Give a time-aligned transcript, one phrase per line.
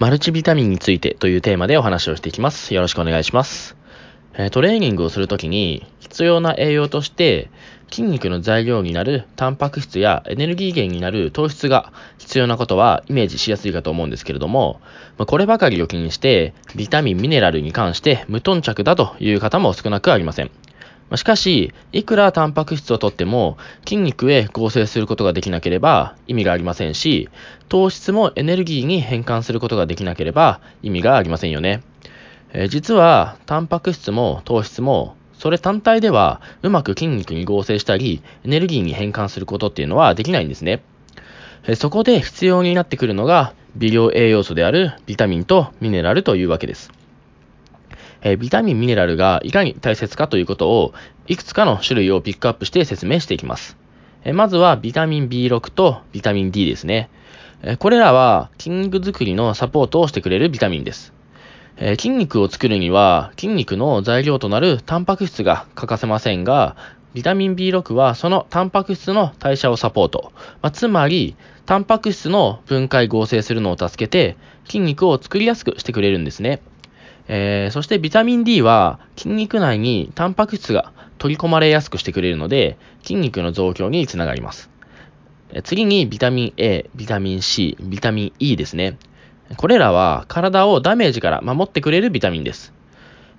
[0.00, 2.72] マルチビタミンについてというテーマでお話をしていきます。
[2.72, 3.76] よろしくお願いします。
[4.32, 7.50] えトレーニングをするときに必要な栄養として
[7.90, 14.80] 筋肉の材料になるタンパク質やエネルギー源になる糖質が必要なことはイメージしやすいかと思うんですけれども、
[15.18, 20.50] こればかりを気にしてビタミン、ミネラルに関して無頓着だという方も少なくありません。
[21.16, 27.28] しかし、いくらタンパク質をとっても筋肉へ合成することができなければ意味がありませんし、
[27.68, 31.82] 糖質もエネルギーに変換することができなければ意味がありませんよね。
[32.52, 40.82] え、実は、タンパク質も糖質もそれ単体ではうまく筋肉に合成したり、エネルギーに変換することっていうのはできないんですね。
[41.66, 46.99] えそこで必要になってくるのが微量栄養素であるビタミンとミネラルというわけです。
[48.22, 50.92] え、ビタミン、ミネラルがいかに大切かということを、
[51.26, 53.76] いくつかの種類をピックアップして説明していきます。
[54.24, 57.08] え、まずは、ビタミン B6 とビタミン D ですね。
[57.62, 61.12] え、これらは、筋肉作りのサポートをしてくれるビタミンです。
[61.78, 66.76] え筋肉を作るには、筋肉の材料となるタンパク質が欠かせませんが、
[67.14, 70.32] ビタミン B6 はそのタンパク質の代謝をサポート。
[70.62, 76.60] まあ、つまり、タンパク質の分解合成するのを助けて、筋肉を作りやすくしてくれるんですね。
[77.32, 84.68] えー、そしてビタミン D は筋肉内にタンパク質が取り込まれやすくしてくれるので、筋肉の増強につながります。
[85.62, 88.98] 次にビタミン A、ビタミン C、ビタミン E ですね。
[89.56, 92.72] これらは体をダメージから守ってくれるビタミンです。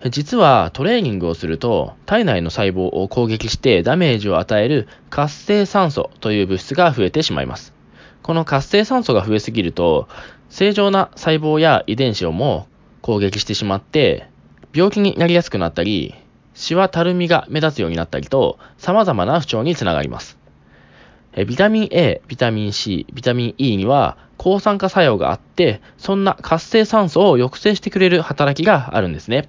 [0.10, 7.74] 実はトレーニングをすると体内の細胞を攻撃してダメージを与える活性酸素という物質が増えてしまいます。
[8.24, 10.08] この活性酸素が増えすぎると
[10.50, 12.68] 正常な細胞や遺伝子をも
[13.02, 14.28] 攻撃してしまって、
[14.74, 16.16] 病気になりやすくなったり、
[16.54, 20.38] シワたるみが目立つようになったりと、様々な不調につながります。
[21.48, 29.48] ビタミン A、ビタミン C、ビタミン E には抗酸化作用があって、そんな活性酸素を抑制してくれる働きがあるんですね。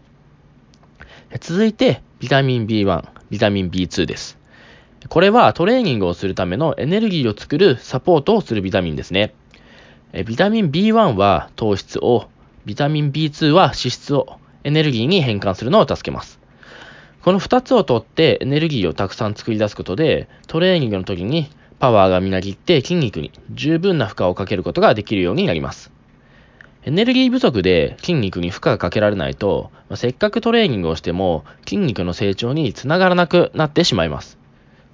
[1.40, 4.38] 続いて、ビタミン B1、ビタミン B2 です。
[5.08, 9.34] これはトレーニングをするためのエネルギーを作るサポートをするビタミンですね。
[10.26, 12.28] ビタミン B1 は糖質を、
[12.64, 16.38] ビタミン B2 は脂質をエネルギーに変換するのを助けます。
[17.22, 25.90] この2つをとってエネルギーをたくさん作り出すことで、トレーニングの時にパワーがみなぎって筋肉に十分な負荷をかけることができるようになります。
[26.84, 34.38] エネルギー不足で筋肉に負荷がかけられないと、せっかくトレーニングをしても筋肉の成長につながらなくなってしまいます。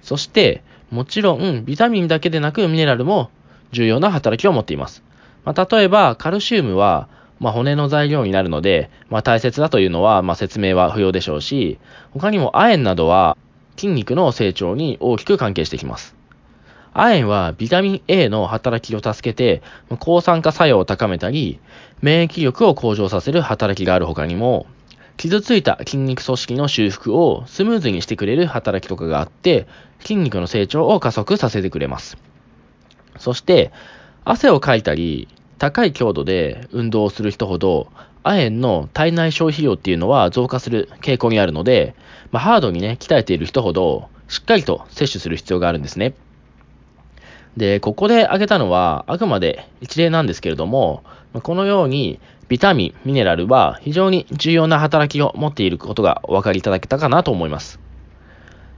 [0.01, 3.29] そして、もちろんビタミンだけでなくミネラルも
[3.71, 5.03] 重要な働きを持っています。
[5.45, 7.07] まあ、例えばカルシウムは
[7.39, 11.79] まあ、骨の材料になるので、まあ、大切だというのは、まあ、説明は不要でしょうし、
[12.11, 13.37] 他にも亜鉛などは
[13.77, 16.15] 筋肉の成長に大きく関係してきます。
[16.93, 19.61] 亜鉛はビタミン A の働きを助けて、
[19.99, 21.59] 抗酸化作用を高めたり、
[22.01, 24.65] 免疫力を向上させる働きがある他にも、
[25.15, 29.67] 傷ついた筋肉組織の修復をスムーズにしてくれる働きとかがあって、
[30.01, 32.17] 筋肉の成長を加速させてくれます。
[33.17, 33.71] そして、
[34.25, 35.27] 汗をかいたり、
[35.59, 37.91] 高い強度で運動をする人ほど、
[38.23, 41.95] 亜鉛の体内消費量っていうのは増加する傾向にあるので、
[42.31, 46.13] まあ、ハードにね、鍛えている人ほど、しっかりと摂取する必要があるんですね。
[47.57, 51.03] で、ここで挙げたのは、あくまで一例なんですけれども、
[51.43, 57.88] このように、ビタミン、ミネラルは非常に重要な働きを持っていることがお分かりいただけたかなと思います。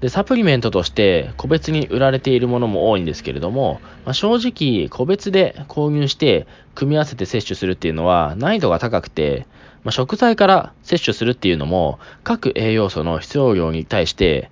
[0.02, 9.46] で、サプリメントとして個別に売られているものも多いんですけれども、まあ、正直個別で購入して組み合わせて摂取するっていうのは難易度が高くて、
[9.84, 14.50] まあ、食材から摂取するっていうのも各栄養素の必要量に対して、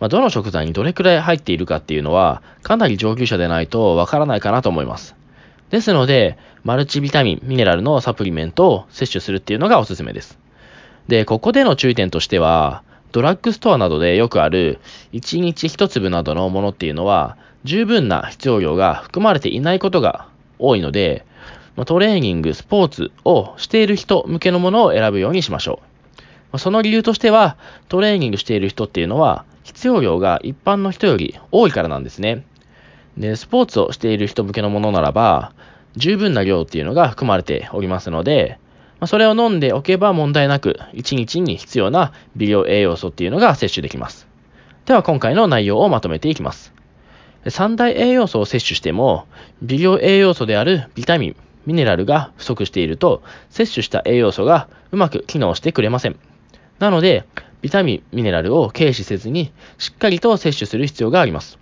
[0.00, 5.14] まあ、どの食材にどれくらい入っているかっていうのはかなり上級者でないとわからないかなと思います。
[5.70, 10.38] ですので、マルチビタミン、ミネラルのサプリメントを摂取するっていうのがおすすめです。
[11.08, 12.82] で、ここでの注意点としては、
[13.12, 14.80] ドラッグストアなどでよくある
[15.12, 21.24] 1日1粒などのものっていうのは十分な必要量が含まれていないことが多いので、
[21.86, 25.80] トレーニング、スポーツをしている人向けのものを選ぶようにしましょ
[26.52, 26.58] う。
[26.58, 27.56] その理由としては、
[27.88, 32.44] トレーニングしている人っていうのは必要量が一般の人より多いからなんですね。
[33.16, 35.52] で、スポーツをしている人向けのものならば、
[35.96, 38.58] 十分な量っていうのが含まれておりますので、
[39.00, 44.26] まあ、それを飲んでおけば問題なく、1日に必要な微量栄養素っていうのが摂取できます。
[44.86, 46.72] では今回の内容をまとめていきます。
[47.48, 49.26] 三大栄養素を摂取しても、
[49.62, 51.36] 微量栄養素であるビタミン、
[51.66, 56.16] ミネラルが不足していると、摂取した栄養素がうまく機能してくれません。
[56.78, 57.24] なので、
[57.60, 61.58] ビタミン、ミネラルを軽視せずに、しっかりと摂取する必要があります。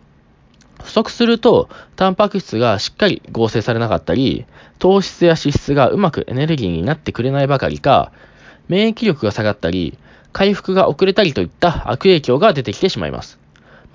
[0.86, 4.46] 不足すると、タンパク質がしっかり合成されなかったり、
[4.78, 8.12] 糖質や脂質がうまくエネルギーになってくれないばかりか、
[8.68, 9.98] 免疫力が下がったり、
[10.32, 13.40] 回復が遅れたりといった悪影響が出てきてしまいます。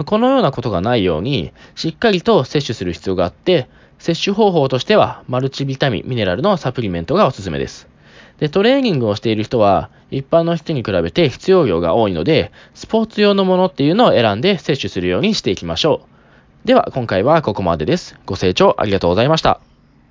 [0.03, 7.87] このようなことがないように、しっかりと摂取する必要があって、摂取方法としては、マルチビタミン、ミネラルのサプリメントがおすすめです。
[8.39, 16.10] で、トレーニングをしている人は、一般の人に比べて必要量が多いので、スポーツ用のものっていうのを選んで摂取するようにしていきましょう。
[16.65, 18.15] では、今回はここまでです。
[18.25, 19.70] ご清聴ありがとうございました。